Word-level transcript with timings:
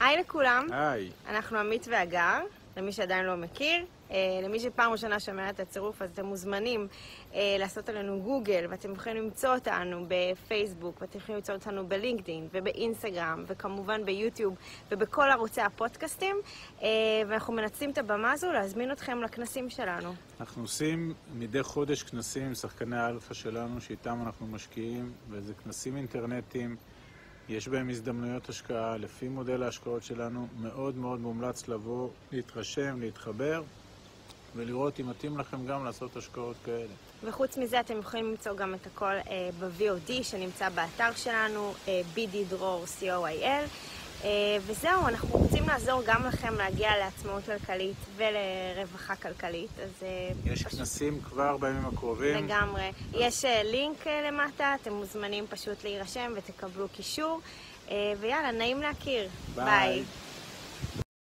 היי 0.00 0.16
לכולם, 0.16 0.66
היי. 0.70 1.10
אנחנו 1.28 1.58
עמית 1.58 1.86
והגר, 1.90 2.40
למי 2.76 2.92
שעדיין 2.92 3.26
לא 3.26 3.36
מכיר. 3.36 3.84
אה, 4.10 4.16
למי 4.44 4.60
שפעם 4.60 4.92
ראשונה 4.92 5.20
שומע 5.20 5.50
את 5.50 5.60
הצירוף, 5.60 6.02
אז 6.02 6.10
אתם 6.10 6.26
מוזמנים 6.26 6.88
אה, 7.34 7.56
לעשות 7.58 7.88
עלינו 7.88 8.20
גוגל, 8.20 8.66
ואתם 8.70 8.92
יכולים 8.92 9.24
למצוא 9.24 9.54
אותנו 9.54 10.06
בפייסבוק, 10.08 11.00
ואתם 11.00 11.18
יכולים 11.18 11.36
למצוא 11.36 11.54
אותנו 11.54 11.86
בלינקדאין, 11.86 12.48
ובאינסטגרם, 12.52 13.44
וכמובן 13.46 14.04
ביוטיוב, 14.04 14.54
ובכל 14.90 15.30
ערוצי 15.30 15.60
הפודקאסטים. 15.60 16.36
אה, 16.82 16.88
ואנחנו 17.28 17.52
מנצלים 17.52 17.90
את 17.90 17.98
הבמה 17.98 18.32
הזו 18.32 18.52
להזמין 18.52 18.92
אתכם 18.92 19.22
לכנסים 19.22 19.70
שלנו. 19.70 20.14
אנחנו 20.40 20.62
עושים 20.62 21.14
מדי 21.34 21.62
חודש 21.62 22.02
כנסים 22.02 22.42
עם 22.42 22.54
שחקני 22.54 22.96
האלפא 22.96 23.34
שלנו, 23.34 23.80
שאיתם 23.80 24.18
אנחנו 24.26 24.46
משקיעים, 24.46 25.12
וזה 25.30 25.52
כנסים 25.64 25.96
אינטרנטיים. 25.96 26.76
יש 27.48 27.68
בהם 27.68 27.90
הזדמנויות 27.90 28.48
השקעה, 28.48 28.96
לפי 28.96 29.28
מודל 29.28 29.62
ההשקעות 29.62 30.02
שלנו, 30.02 30.46
מאוד 30.60 30.96
מאוד 30.96 31.20
מומלץ 31.20 31.68
לבוא, 31.68 32.08
להתרשם, 32.32 33.00
להתחבר, 33.00 33.62
ולראות 34.58 35.00
אם 35.00 35.08
מתאים 35.10 35.38
לכם 35.38 35.66
גם 35.66 35.84
לעשות 35.84 36.16
השקעות 36.16 36.56
כאלה. 36.64 36.86
וחוץ 37.24 37.56
מזה 37.56 37.80
אתם 37.80 37.98
יכולים 37.98 38.30
למצוא 38.30 38.54
גם 38.54 38.74
את 38.74 38.86
הכל 38.86 39.04
אה, 39.04 39.48
ב-VOD 39.60 40.12
שנמצא 40.22 40.68
באתר 40.68 41.10
שלנו, 41.16 41.74
אה, 41.88 42.00
bddror.co.il. 42.14 43.68
אה, 44.24 44.28
וזהו, 44.66 45.08
אנחנו 45.08 45.28
רוצים 45.38 45.68
לעזור 45.68 46.02
גם 46.06 46.24
לכם 46.26 46.54
להגיע 46.54 46.90
לעצמאות 46.98 47.44
כלכלית 47.44 47.96
ולרווחה 48.16 49.16
כלכלית, 49.16 49.70
אז... 49.82 49.90
אה, 50.02 50.08
יש 50.52 50.62
פשוט- 50.64 50.78
כנסים 50.78 51.20
כבר 51.20 51.56
בימים 51.56 51.86
הקרובים. 51.86 52.44
לגמרי. 52.46 52.90
יש 53.12 53.44
אה, 53.44 53.62
לינק 53.62 54.06
אה, 54.06 54.30
למטה, 54.30 54.74
אתם 54.82 54.92
מוזמנים 54.92 55.46
פשוט 55.50 55.84
להירשם 55.84 56.32
ותקבלו 56.36 56.88
קישור. 56.88 57.40
אה, 57.90 57.94
ויאללה, 58.20 58.50
נעים 58.52 58.82
להכיר. 58.82 59.28
ביי. 59.54 59.64
ביי. 59.64 60.02